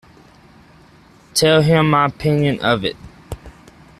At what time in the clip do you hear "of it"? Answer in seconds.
2.61-2.97